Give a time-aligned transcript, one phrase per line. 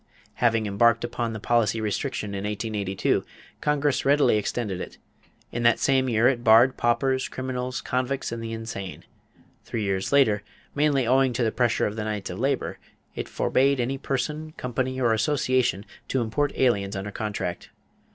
[0.41, 3.23] Having embarked upon the policy of restriction in 1882,
[3.61, 4.97] Congress readily extended it.
[5.51, 9.03] In that same year it barred paupers, criminals, convicts, and the insane.
[9.63, 10.41] Three years later,
[10.73, 12.79] mainly owing to the pressure of the Knights of Labor,
[13.13, 17.69] it forbade any person, company, or association to import aliens under contract.